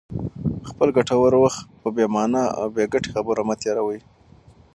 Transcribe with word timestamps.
خپل 0.69 0.87
ګټور 0.97 1.33
وخت 1.43 1.61
په 1.81 1.89
بې 1.95 2.05
مانا 2.13 2.43
او 2.57 2.65
بې 2.75 2.85
ګټې 2.93 3.09
خبرو 3.15 3.43
مه 3.47 3.55
تېروئ. 3.61 3.99